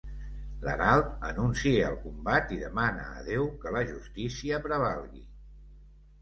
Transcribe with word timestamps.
L'herald 0.61 1.11
anuncia 1.27 1.83
el 1.89 1.97
combat 2.05 2.53
i 2.55 2.57
demana 2.63 3.05
a 3.19 3.27
Déu 3.29 3.45
que 3.65 3.75
la 3.77 3.85
justícia 3.93 4.61
prevalgui. 4.65 5.25